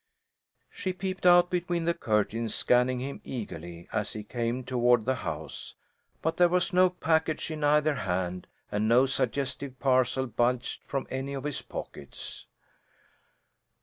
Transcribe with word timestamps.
She 0.71 0.93
peeped 0.93 1.27
out 1.27 1.51
between 1.51 1.83
the 1.85 1.93
curtains, 1.93 2.55
scanning 2.55 2.97
him 2.99 3.21
eagerly 3.23 3.87
as 3.93 4.13
he 4.13 4.23
came 4.23 4.63
toward 4.63 5.05
the 5.05 5.13
house, 5.13 5.75
but 6.23 6.37
there 6.37 6.49
was 6.49 6.73
no 6.73 6.89
package 6.89 7.51
in 7.51 7.63
either 7.63 7.93
hand, 7.93 8.47
and 8.71 8.89
no 8.89 9.05
suggestive 9.05 9.77
parcel 9.79 10.25
bulged 10.25 10.81
from 10.87 11.05
any 11.11 11.35
of 11.35 11.43
his 11.43 11.61
pockets. 11.61 12.47